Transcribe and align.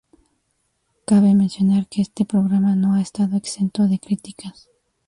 Cabe 1.05 1.35
mencionar 1.35 1.87
que 1.87 2.01
este 2.01 2.25
programa 2.25 2.75
no 2.75 2.95
ha 2.95 3.01
estado 3.03 3.37
exento 3.37 3.87
de 3.87 3.99
críticas. 3.99 4.67